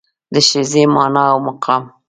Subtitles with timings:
[0.33, 1.83] د ښځې مانا او مقام